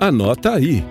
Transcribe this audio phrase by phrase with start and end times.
[0.00, 0.82] Anota aí.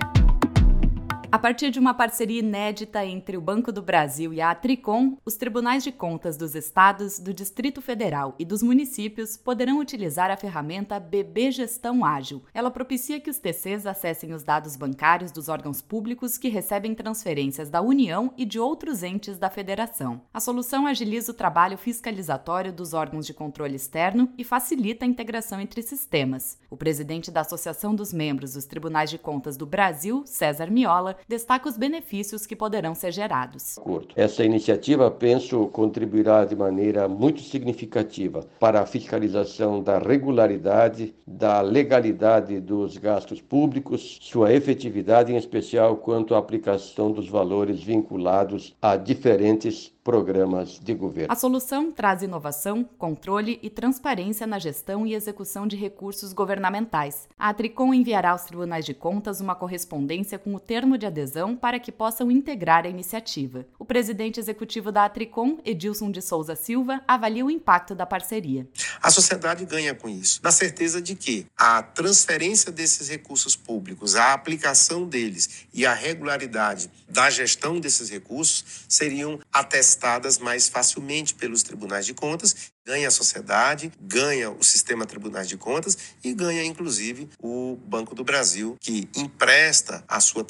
[1.32, 5.36] A partir de uma parceria inédita entre o Banco do Brasil e a Tricom, os
[5.36, 11.00] tribunais de contas dos estados, do Distrito Federal e dos municípios poderão utilizar a ferramenta
[11.00, 12.42] BB Gestão Ágil.
[12.52, 17.70] Ela propicia que os TCs acessem os dados bancários dos órgãos públicos que recebem transferências
[17.70, 20.22] da União e de outros entes da Federação.
[20.34, 25.62] A solução agiliza o trabalho fiscalizatório dos órgãos de controle externo e facilita a integração
[25.62, 26.58] entre sistemas.
[26.72, 31.70] O presidente da Associação dos Membros dos Tribunais de Contas do Brasil, César Miola, destaca
[31.70, 33.78] os benefícios que poderão ser gerados.
[34.16, 42.60] Essa iniciativa, penso, contribuirá de maneira muito significativa para a fiscalização da regularidade, da legalidade
[42.60, 49.92] dos gastos públicos, sua efetividade, em especial quanto à aplicação dos valores vinculados a diferentes
[50.04, 51.32] programas de governo.
[51.32, 57.30] A solução traz inovação, controle e transparência na gestão e execução de recursos governamentais.
[57.38, 61.80] A Tricom enviará aos tribunais de contas uma correspondência com o termo de adesão para
[61.80, 63.66] que possam integrar a iniciativa.
[63.78, 68.68] O presidente executivo da Atricom, Edilson de Souza Silva, avalia o impacto da parceria.
[69.02, 74.34] A sociedade ganha com isso, na certeza de que a transferência desses recursos públicos, a
[74.34, 82.06] aplicação deles e a regularidade da gestão desses recursos seriam atestadas mais facilmente pelos tribunais
[82.06, 82.72] de contas.
[82.86, 88.24] Ganha a sociedade, ganha o sistema tribunais de contas e ganha, inclusive, o Banco do
[88.24, 90.44] Brasil, que empresta a sua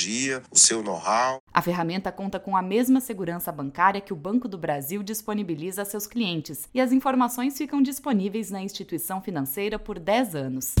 [0.00, 1.42] tecnologia, o seu know-how.
[1.52, 5.84] A ferramenta conta com a mesma segurança bancária que o Banco do Brasil disponibiliza a
[5.84, 10.74] seus clientes e as informações ficam disponíveis na instituição financeira por 10 anos.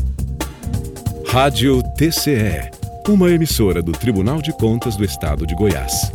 [1.26, 2.70] Rádio TCE,
[3.08, 6.10] uma emissora do Tribunal de Contas do Estado de Goiás.